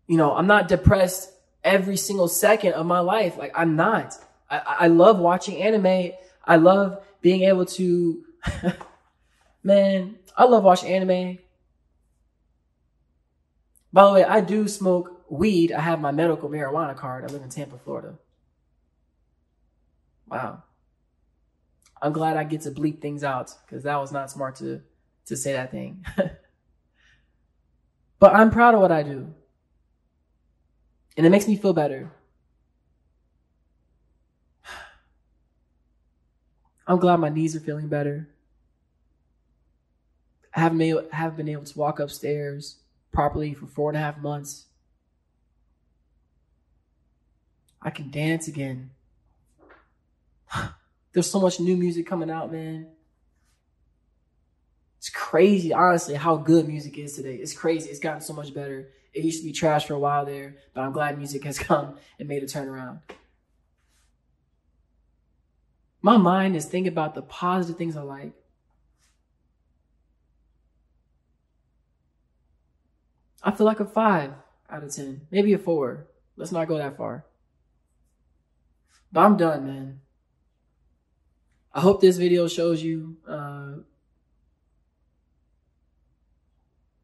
You 0.07 0.17
know, 0.17 0.37
I'm 0.37 0.47
not 0.47 0.69
depressed 0.69 1.33
every 1.65 1.97
single 1.97 2.29
second 2.29 2.75
of 2.75 2.87
my 2.87 3.01
life. 3.01 3.37
Like, 3.37 3.53
I'm 3.57 3.75
not. 3.75 4.15
I, 4.49 4.61
I 4.81 4.87
love 4.89 5.19
watching 5.19 5.61
anime. 5.63 6.13
I 6.45 6.57
love 6.57 7.05
being 7.23 7.43
able 7.43 7.67
to, 7.67 8.25
man, 9.63 10.17
I 10.37 10.45
love 10.45 10.65
watching 10.65 10.91
anime. 10.91 11.39
By 13.93 14.07
the 14.07 14.13
way, 14.13 14.25
I 14.25 14.41
do 14.41 14.69
smoke 14.69 15.25
weed. 15.29 15.73
I 15.73 15.81
have 15.81 16.01
my 16.01 16.13
medical 16.13 16.49
marijuana 16.49 16.97
card. 16.97 17.25
I 17.25 17.33
live 17.33 17.43
in 17.43 17.51
Tampa, 17.51 17.79
Florida. 17.79 18.15
Wow. 20.29 20.63
I'm 22.01 22.13
glad 22.13 22.37
I 22.37 22.45
get 22.45 22.63
to 22.63 22.71
bleep 22.71 23.01
things 23.01 23.23
out 23.23 23.53
because 23.65 23.85
that 23.85 23.97
was 23.97 24.11
not 24.11 24.31
smart 24.31 24.57
to, 24.57 24.81
to 25.27 25.37
say 25.37 25.53
that 25.53 25.71
thing. 25.71 26.05
but 28.19 28.35
I'm 28.35 28.51
proud 28.51 28.75
of 28.75 28.81
what 28.81 28.91
I 28.91 29.03
do. 29.03 29.33
And 31.17 31.27
it 31.27 31.31
makes 31.31 31.47
me 31.47 31.57
feel 31.57 31.75
better. 31.75 32.11
I'm 36.87 36.99
glad 36.99 37.21
my 37.21 37.29
knees 37.29 37.55
are 37.55 37.61
feeling 37.61 37.89
better. 37.89 38.29
I 40.55 40.61
haven't 40.61 40.79
been 40.79 40.89
able, 40.89 41.05
haven't 41.11 41.37
been 41.37 41.49
able 41.49 41.65
to 41.65 41.79
walk 41.79 41.99
upstairs 41.99 42.77
properly 43.13 43.55
for 43.55 43.67
four 43.67 43.91
and 43.91 43.97
a 43.97 44.01
half 44.01 44.19
months. 44.19 44.67
I 47.81 47.91
can 47.91 48.11
dance 48.11 48.49
again. 48.49 48.91
There's 51.13 51.31
so 51.31 51.41
much 51.41 51.61
new 51.61 51.77
music 51.77 52.07
coming 52.07 52.31
out, 52.31 52.53
man. 52.53 52.89
It's 54.99 55.11
crazy, 55.11 55.73
honestly, 55.73 56.15
how 56.15 56.37
good 56.37 56.69
music 56.69 56.97
is 56.97 57.17
today. 57.17 57.35
It's 57.35 57.55
crazy. 57.55 57.91
It's 57.91 57.99
gotten 57.99 58.21
so 58.21 58.33
much 58.33 58.55
better. 58.55 58.91
It 59.13 59.25
used 59.25 59.41
to 59.41 59.47
be 59.47 59.53
trash 59.53 59.87
for 59.87 59.95
a 59.95 59.99
while 59.99 60.25
there, 60.25 60.57
but 60.75 60.83
I'm 60.83 60.93
glad 60.93 61.19
music 61.19 61.45
has 61.45 61.59
come 61.71 61.97
and 62.19 62.29
made 62.29 62.43
a 62.43 62.47
turnaround. 62.47 63.01
My 66.01 66.17
mind 66.17 66.57
is 66.57 66.67
thinking 66.67 66.93
about 66.93 67.15
the 67.15 67.23
positive 67.23 67.77
things 67.77 67.97
I 67.97 68.03
like. 68.03 68.33
I 73.43 73.51
feel 73.51 73.67
like 73.67 73.81
a 73.81 73.85
five 73.85 74.33
out 74.71 74.85
of 74.85 74.95
10, 74.95 75.27
maybe 75.31 75.53
a 75.53 75.59
four. 75.59 76.07
Let's 76.37 76.53
not 76.53 76.69
go 76.69 76.79
that 76.79 76.97
far. 76.97 77.25
But 79.11 79.21
I'm 79.21 79.37
done, 79.37 79.67
man. 79.67 80.01
I 81.75 81.81
hope 81.81 82.01
this 82.01 82.17
video 82.17 82.49
shows 82.49 82.83
you, 82.83 83.17
uh, 83.29 83.77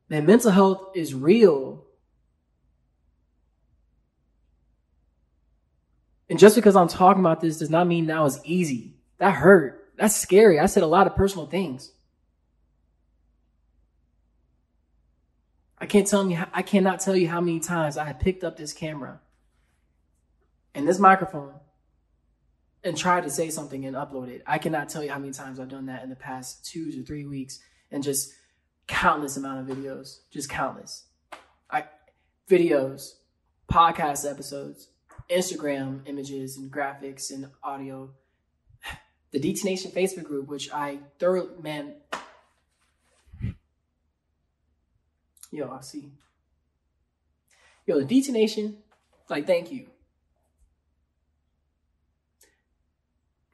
mental 0.08 0.50
health 0.50 0.90
is 0.94 1.14
real. 1.14 1.84
And 6.30 6.38
just 6.38 6.56
because 6.56 6.76
I'm 6.76 6.88
talking 6.88 7.20
about 7.20 7.40
this 7.40 7.58
does 7.58 7.70
not 7.70 7.86
mean 7.86 8.06
that 8.06 8.20
was 8.20 8.40
easy. 8.44 8.94
That 9.18 9.34
hurt. 9.34 9.90
That's 9.96 10.14
scary. 10.14 10.60
I 10.60 10.66
said 10.66 10.82
a 10.82 10.86
lot 10.86 11.06
of 11.06 11.16
personal 11.16 11.46
things. 11.46 11.92
I 15.80 15.86
can't 15.86 16.06
tell 16.06 16.28
you, 16.28 16.44
I 16.52 16.62
cannot 16.62 17.00
tell 17.00 17.16
you 17.16 17.28
how 17.28 17.40
many 17.40 17.60
times 17.60 17.96
I 17.96 18.04
have 18.04 18.18
picked 18.18 18.42
up 18.42 18.56
this 18.56 18.72
camera 18.72 19.20
and 20.74 20.88
this 20.88 20.98
microphone 20.98 21.54
and 22.82 22.96
tried 22.96 23.24
to 23.24 23.30
say 23.30 23.50
something 23.50 23.84
and 23.84 23.94
upload 23.94 24.28
it. 24.28 24.42
I 24.46 24.58
cannot 24.58 24.88
tell 24.88 25.04
you 25.04 25.10
how 25.10 25.18
many 25.18 25.32
times 25.32 25.60
I've 25.60 25.68
done 25.68 25.86
that 25.86 26.02
in 26.02 26.10
the 26.10 26.16
past 26.16 26.64
two 26.64 26.90
to 26.92 27.04
three 27.04 27.24
weeks 27.24 27.60
and 27.90 28.02
just 28.02 28.32
countless 28.86 29.36
amount 29.36 29.70
of 29.70 29.76
videos, 29.76 30.18
just 30.30 30.48
countless. 30.48 31.04
I 31.70 31.84
videos, 32.50 33.14
podcast 33.70 34.28
episodes, 34.28 34.88
Instagram 35.30 36.00
images 36.06 36.56
and 36.56 36.72
graphics 36.72 37.30
and 37.30 37.48
audio. 37.62 38.10
The 39.30 39.38
DT 39.38 39.62
Nation 39.64 39.90
Facebook 39.90 40.24
group, 40.24 40.48
which 40.48 40.72
I 40.72 41.00
thoroughly, 41.18 41.50
man, 41.60 41.96
yo, 45.50 45.70
I 45.70 45.80
see. 45.80 46.12
Yo, 47.86 48.00
the 48.02 48.04
DT 48.04 48.30
Nation, 48.30 48.78
like, 49.28 49.46
thank 49.46 49.72
you. 49.72 49.86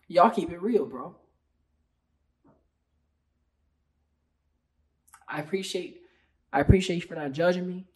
Y'all 0.09 0.31
keep 0.31 0.51
it 0.51 0.61
real, 0.61 0.87
bro. 0.87 1.17
I 5.27 5.41
appreciate 5.41 6.01
I 6.53 6.61
appreciate 6.61 6.97
you 6.97 7.09
for 7.09 7.17
not 7.17 7.33
judging 7.33 7.67
me, 7.67 7.87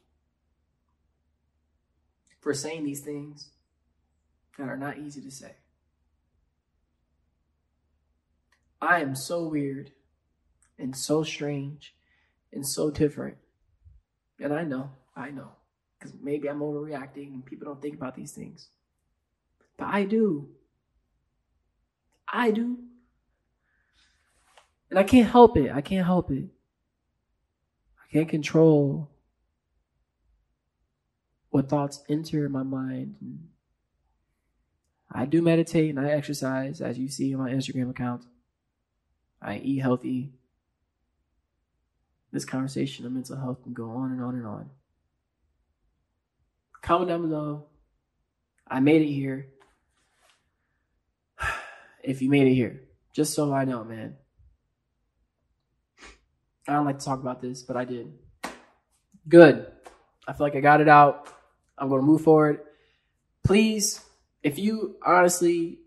for 2.41 2.53
saying 2.53 2.85
these 2.85 3.03
things 3.03 3.51
that 4.59 4.69
are 4.69 4.77
not 4.77 4.99
easy 4.99 5.21
to 5.21 5.31
say. 5.31 5.53
I 8.83 9.01
am 9.01 9.15
so 9.15 9.45
weird 9.45 9.93
and 10.77 10.97
so 10.97 11.23
strange 11.23 11.95
and 12.53 12.67
so 12.67 12.91
different. 12.91 13.37
And 14.41 14.53
I 14.53 14.65
know, 14.65 14.91
I 15.17 15.31
know, 15.31 15.51
because 15.99 16.15
maybe 16.21 16.49
I'm 16.49 16.61
overreacting 16.61 17.35
and 17.35 17.45
people 17.45 17.67
don't 17.67 17.83
think 17.83 17.95
about 17.95 18.15
these 18.15 18.33
things. 18.33 18.69
But 19.77 19.89
I 19.89 20.05
do. 20.05 20.49
I 22.33 22.51
do. 22.51 22.79
And 24.91 24.99
I 24.99 25.03
can't 25.03 25.29
help 25.29 25.57
it. 25.57 25.71
I 25.73 25.81
can't 25.81 26.07
help 26.07 26.31
it. 26.31 26.47
I 27.99 28.13
can't 28.13 28.29
control 28.29 29.11
what 31.51 31.69
thoughts 31.69 32.05
enter 32.09 32.49
my 32.49 32.63
mind. 32.63 33.17
I 35.11 35.25
do 35.25 35.43
meditate 35.43 35.91
and 35.91 36.01
I 36.01 36.11
exercise, 36.11 36.81
as 36.81 36.99
you 36.99 37.09
see 37.09 37.33
in 37.33 37.39
my 37.39 37.51
Instagram 37.51 37.91
account. 37.91 38.25
I 39.41 39.59
eat 39.59 39.79
healthy. 39.79 40.33
This 42.33 42.45
conversation 42.45 43.07
of 43.07 43.13
mental 43.13 43.37
health 43.37 43.63
can 43.63 43.73
go 43.73 43.91
on 43.91 44.13
and 44.13 44.23
on 44.23 44.35
and 44.35 44.47
on. 44.47 44.71
Comment 46.83 47.09
down 47.09 47.23
below. 47.23 47.67
I 48.67 48.81
made 48.81 49.03
it 49.03 49.13
here. 49.13 49.49
If 52.01 52.23
you 52.23 52.31
made 52.31 52.47
it 52.47 52.55
here, 52.55 52.85
just 53.13 53.35
so 53.35 53.53
I 53.53 53.65
know, 53.65 53.85
man. 53.85 54.15
I 56.67 56.73
don't 56.73 56.87
like 56.87 57.01
to 57.01 57.05
talk 57.05 57.21
about 57.21 57.43
this, 57.43 57.63
but 57.63 57.77
I 57.77 57.85
did. 57.85 58.13
Good. 59.29 59.67
I 60.27 60.33
feel 60.33 60.47
like 60.47 60.57
I 60.57 60.61
got 60.61 60.81
it 60.81 60.89
out. 60.89 61.29
I'm 61.77 61.89
going 61.89 62.01
to 62.01 62.07
move 62.07 62.23
forward. 62.23 62.61
Please, 63.43 64.01
if 64.43 64.59
you 64.59 64.97
honestly 65.05 65.81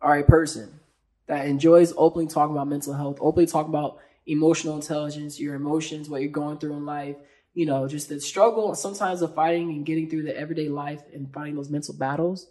are 0.00 0.18
a 0.18 0.24
person 0.24 0.80
that 1.26 1.46
enjoys 1.46 1.92
openly 1.96 2.26
talking 2.26 2.54
about 2.54 2.68
mental 2.68 2.92
health, 2.92 3.18
openly 3.20 3.46
talking 3.46 3.70
about 3.70 3.98
emotional 4.26 4.74
intelligence, 4.74 5.40
your 5.40 5.54
emotions, 5.54 6.08
what 6.08 6.20
you're 6.20 6.30
going 6.30 6.58
through 6.58 6.74
in 6.74 6.84
life, 6.84 7.16
you 7.54 7.64
know, 7.64 7.88
just 7.88 8.08
the 8.08 8.20
struggle 8.20 8.74
sometimes 8.74 9.20
the 9.20 9.28
fighting 9.28 9.70
and 9.70 9.86
getting 9.86 10.10
through 10.10 10.24
the 10.24 10.36
everyday 10.36 10.68
life 10.68 11.02
and 11.14 11.32
fighting 11.32 11.54
those 11.54 11.70
mental 11.70 11.94
battles. 11.94 12.46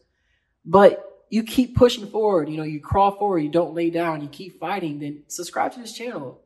But 0.65 1.03
you 1.29 1.44
keep 1.44 1.75
pushing 1.75 2.08
forward, 2.08 2.50
you 2.50 2.58
know, 2.58 2.63
you 2.63 2.79
crawl 2.79 3.12
forward, 3.12 3.39
you 3.39 3.50
don't 3.50 3.75
lay 3.75 3.89
down, 3.89 4.22
you 4.22 4.27
keep 4.27 4.60
fighting, 4.60 5.00
then 5.00 5.24
subscribe 5.27 5.74
to 5.74 5.79
this 5.79 5.94
channel. 5.94 6.41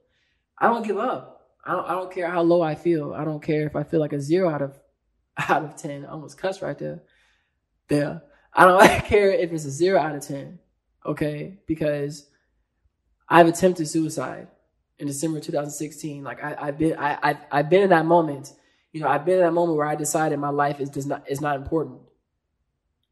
I 0.57 0.67
don't 0.67 0.85
give 0.85 0.97
up. 0.97 1.47
I 1.63 1.73
don't, 1.73 1.87
I 1.87 1.91
don't 1.93 2.11
care 2.11 2.29
how 2.29 2.41
low 2.41 2.61
I 2.61 2.75
feel. 2.75 3.13
I 3.13 3.23
don't 3.23 3.43
care 3.43 3.65
if 3.65 3.75
I 3.75 3.83
feel 3.83 3.99
like 3.99 4.13
a 4.13 4.19
zero 4.19 4.49
out 4.49 4.61
of 4.61 4.79
out 5.49 5.63
of 5.63 5.75
10. 5.75 6.05
I 6.05 6.09
almost 6.09 6.37
cuss 6.37 6.61
right 6.61 6.77
there. 6.77 7.03
There. 7.87 8.21
I 8.53 8.65
don't 8.65 9.05
care 9.05 9.31
if 9.31 9.51
it's 9.53 9.65
a 9.65 9.71
zero 9.71 9.99
out 9.99 10.15
of 10.15 10.25
10. 10.25 10.59
Okay. 11.05 11.59
Because 11.67 12.27
I've 13.27 13.47
attempted 13.47 13.87
suicide 13.87 14.47
in 14.99 15.07
December 15.07 15.39
2016. 15.39 16.23
Like 16.23 16.43
I, 16.43 16.65
have 16.67 16.77
been, 16.77 16.97
I, 16.97 17.17
I, 17.21 17.37
I've 17.51 17.69
been 17.69 17.83
in 17.83 17.89
that 17.89 18.05
moment. 18.05 18.53
You 18.91 19.01
know, 19.01 19.07
I've 19.07 19.25
been 19.25 19.35
in 19.35 19.41
that 19.41 19.53
moment 19.53 19.77
where 19.77 19.87
I 19.87 19.95
decided 19.95 20.37
my 20.39 20.49
life 20.49 20.79
is 20.79 20.89
does 20.89 21.05
not 21.05 21.29
is 21.29 21.41
not 21.41 21.55
important. 21.55 22.01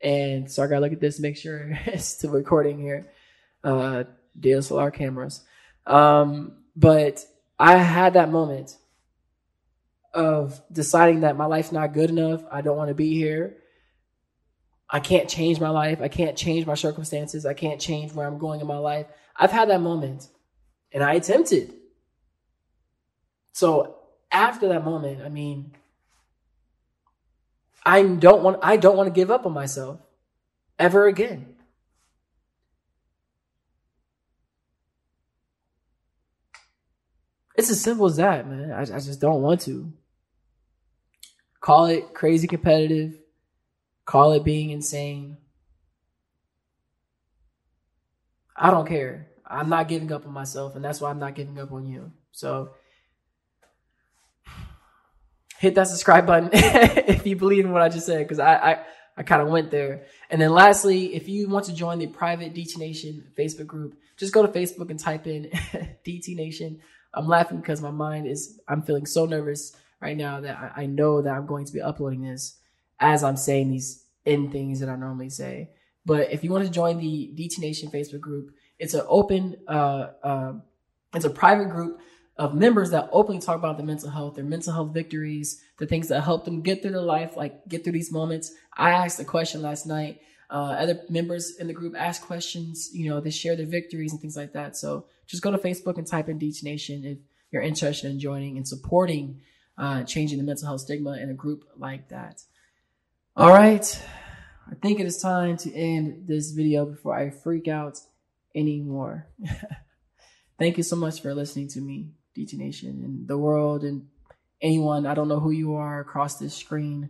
And 0.02 0.52
so 0.52 0.64
I 0.64 0.68
gotta 0.68 0.82
look 0.82 0.94
at 0.94 1.00
this, 1.00 1.20
make 1.20 1.38
sure 1.38 1.78
it's 1.86 2.06
still 2.06 2.32
recording 2.32 2.80
here. 2.80 3.10
Uh, 3.64 4.04
DSLR 4.40 4.94
cameras. 4.94 5.44
Um, 5.86 6.58
but 6.76 7.26
I 7.58 7.78
had 7.78 8.14
that 8.14 8.30
moment 8.30 8.78
of 10.14 10.62
deciding 10.72 11.22
that 11.22 11.38
my 11.38 11.46
life's 11.46 11.72
not 11.72 11.94
good 11.94 12.10
enough. 12.10 12.44
I 12.52 12.62
don't 12.62 12.78
want 12.78 12.90
to 12.90 12.96
be 12.96 13.14
here. 13.16 13.58
I 14.90 15.00
can't 15.00 15.28
change 15.28 15.60
my 15.60 15.70
life. 15.70 16.02
I 16.02 16.08
can't 16.08 16.38
change 16.38 16.66
my 16.66 16.76
circumstances. 16.76 17.46
I 17.46 17.54
can't 17.54 17.82
change 17.82 18.14
where 18.14 18.28
I'm 18.28 18.38
going 18.38 18.62
in 18.62 18.68
my 18.68 18.78
life. 18.78 19.08
I've 19.36 19.52
had 19.52 19.70
that 19.70 19.82
moment 19.82 20.30
and 20.92 21.04
I 21.04 21.14
attempted. 21.14 21.74
So 23.58 23.96
after 24.32 24.68
that 24.68 24.86
moment, 24.86 25.24
I 25.24 25.30
mean, 25.30 25.72
I 27.84 28.04
don't 28.04 28.44
want 28.44 28.60
I 28.62 28.78
don't 28.78 28.96
want 28.96 29.08
to 29.08 29.20
give 29.20 29.32
up 29.32 29.48
on 29.48 29.54
myself 29.54 30.00
ever 30.78 31.08
again. 31.08 31.56
It's 37.56 37.72
as 37.72 37.82
simple 37.82 38.06
as 38.06 38.18
that, 38.18 38.48
man. 38.48 38.72
I, 38.72 38.82
I 38.82 39.00
just 39.00 39.20
don't 39.20 39.42
want 39.42 39.62
to. 39.62 39.92
Call 41.60 41.88
it 41.88 42.14
crazy 42.14 42.46
competitive. 42.46 43.18
Call 44.06 44.34
it 44.34 44.44
being 44.44 44.70
insane. 44.70 45.38
I 48.56 48.70
don't 48.70 48.88
care. 48.88 49.30
I'm 49.48 49.70
not 49.70 49.88
giving 49.88 50.12
up 50.12 50.28
on 50.28 50.32
myself, 50.32 50.76
and 50.76 50.86
that's 50.86 51.02
why 51.02 51.10
I'm 51.10 51.18
not 51.18 51.34
giving 51.34 51.58
up 51.58 51.72
on 51.72 51.88
you. 51.88 52.12
So 52.32 52.70
hit 55.58 55.76
that 55.76 55.88
subscribe 55.88 56.26
button 56.26 56.50
if 56.54 57.26
you 57.26 57.36
believe 57.36 57.66
in 57.66 57.72
what 57.72 57.82
I 57.82 57.90
just 57.90 58.06
said, 58.06 58.20
because 58.20 58.40
I, 58.40 58.56
I, 58.56 58.80
I 59.18 59.24
kind 59.24 59.42
of 59.42 59.50
went 59.50 59.72
there. 59.72 60.06
And 60.30 60.42
then 60.42 60.52
lastly, 60.52 61.16
if 61.16 61.28
you 61.28 61.50
want 61.50 61.66
to 61.66 61.74
join 61.74 62.00
the 62.00 62.08
private 62.08 62.54
DT 62.54 62.78
Nation 62.78 63.26
Facebook 63.38 63.68
group, 63.68 63.98
just 64.18 64.34
go 64.34 64.46
to 64.46 64.48
Facebook 64.48 64.90
and 64.90 65.00
type 65.00 65.28
in 65.28 65.46
DT 66.06 66.36
Nation. 66.36 66.82
I'm 67.14 67.28
laughing 67.28 67.58
because 67.58 67.82
my 67.82 67.92
mind 67.92 68.28
is, 68.28 68.60
I'm 68.68 68.82
feeling 68.84 69.06
so 69.06 69.26
nervous 69.26 69.76
right 70.00 70.16
now 70.16 70.42
that 70.42 70.58
I, 70.58 70.84
I 70.84 70.86
know 70.86 71.22
that 71.22 71.34
I'm 71.34 71.48
going 71.48 71.66
to 71.66 71.74
be 71.74 71.82
uploading 71.82 72.22
this 72.22 72.58
as 73.00 73.24
I'm 73.24 73.38
saying 73.38 73.72
these 73.72 74.04
in 74.26 74.52
things 74.52 74.80
that 74.82 74.90
I 74.90 74.96
normally 74.96 75.30
say. 75.30 75.72
But 76.06 76.32
if 76.32 76.44
you 76.44 76.52
want 76.52 76.66
to 76.66 76.72
join 76.72 77.00
the 77.00 77.34
DT 77.36 77.60
Nation 77.60 77.90
Facebook 77.90 78.22
group, 78.22 78.52
it's 78.78 78.94
an 78.94 79.04
open, 79.08 79.56
uh, 79.68 80.08
uh, 80.24 80.54
it's 81.16 81.26
a 81.26 81.30
private 81.30 81.70
group 81.70 82.00
of 82.38 82.54
members 82.54 82.92
that 82.92 83.10
openly 83.12 83.42
talk 83.42 83.58
about 83.58 83.78
their 83.78 83.86
mental 83.86 84.10
health, 84.10 84.36
their 84.36 84.44
mental 84.44 84.74
health 84.74 84.94
victories, 84.94 85.62
the 85.80 85.88
things 85.88 86.08
that 86.10 86.22
help 86.22 86.46
them 86.46 86.62
get 86.62 86.82
through 86.82 86.92
their 86.92 87.02
life, 87.02 87.36
like 87.36 87.68
get 87.68 87.84
through 87.84 87.94
these 87.94 88.12
moments. 88.12 88.52
I 88.76 88.92
asked 88.92 89.20
a 89.20 89.26
question 89.26 89.62
last 89.62 89.88
night. 89.88 90.22
Uh, 90.50 90.78
other 90.80 91.02
members 91.10 91.58
in 91.58 91.68
the 91.68 91.74
group 91.74 91.94
ask 91.98 92.22
questions, 92.22 92.90
you 92.94 93.10
know, 93.10 93.20
they 93.20 93.32
share 93.32 93.56
their 93.56 93.66
victories 93.66 94.14
and 94.14 94.22
things 94.22 94.38
like 94.38 94.54
that. 94.54 94.78
So 94.78 95.06
just 95.26 95.44
go 95.44 95.52
to 95.52 95.58
Facebook 95.58 95.98
and 95.98 96.08
type 96.08 96.30
in 96.30 96.40
DT 96.40 96.64
Nation 96.64 97.04
if 97.04 97.18
you're 97.52 97.62
interested 97.62 98.10
in 98.10 98.20
joining 98.20 98.56
and 98.56 98.68
supporting 98.68 99.42
uh, 99.78 100.04
changing 100.04 100.38
the 100.38 100.44
mental 100.44 100.68
health 100.68 100.82
stigma 100.82 101.18
in 101.18 101.30
a 101.30 101.34
group 101.34 101.64
like 101.78 102.10
that. 102.10 102.42
All 103.36 103.50
right. 103.50 104.04
I 104.70 104.76
think 104.76 105.00
it 105.00 105.06
is 105.06 105.22
time 105.22 105.58
to 105.58 105.74
end 105.74 106.28
this 106.28 106.52
video 106.52 106.86
before 106.86 107.18
I 107.18 107.30
freak 107.30 107.68
out 107.68 108.00
anymore. 108.56 109.28
Thank 110.60 110.78
you 110.78 110.84
so 110.84 110.96
much 110.96 111.22
for 111.22 111.34
listening 111.36 111.68
to 111.70 111.82
me, 111.82 112.10
DT 112.38 112.54
Nation, 112.54 113.02
and 113.04 113.28
the 113.28 113.38
world, 113.38 113.84
and 113.84 114.08
anyone, 114.62 115.06
I 115.06 115.14
don't 115.14 115.28
know 115.28 115.40
who 115.40 115.52
you 115.52 115.76
are 115.76 116.00
across 116.00 116.38
this 116.38 116.54
screen 116.54 117.10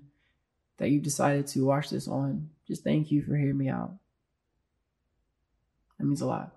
that 0.77 0.89
you've 0.89 1.03
decided 1.03 1.47
to 1.47 1.65
watch 1.65 1.89
this 1.89 2.07
on. 2.07 2.49
Just 2.67 2.83
thank 2.83 3.11
you 3.11 3.21
for 3.21 3.35
hearing 3.35 3.57
me 3.57 3.69
out. 3.69 3.93
That 5.97 6.05
means 6.05 6.21
a 6.21 6.27
lot. 6.27 6.53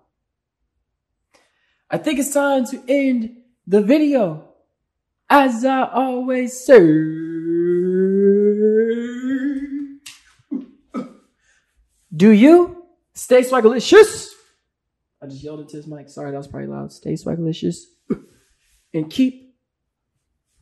I 1.91 1.99
think 1.99 2.19
it's 2.19 2.33
time 2.33 2.67
to 2.67 2.83
end 2.87 3.37
the 3.67 3.83
video. 3.83 4.47
As 5.29 5.65
I 5.65 5.89
always 5.89 6.59
say. 6.65 6.79
Do 12.15 12.31
you 12.31 12.85
stay 13.15 13.43
swagalicious? 13.43 14.29
I 15.23 15.27
just 15.27 15.43
yelled 15.43 15.61
into 15.61 15.77
his 15.77 15.87
mic. 15.87 16.09
Sorry, 16.09 16.31
that 16.33 16.37
was 16.37 16.49
probably 16.49 16.69
loud. 16.69 16.93
Stay 16.93 17.13
swagalicious 17.13 17.85
and 18.93 19.11
keep 19.11 19.55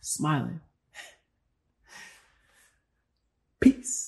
smiling. 0.00 0.60
Peace. 3.60 4.07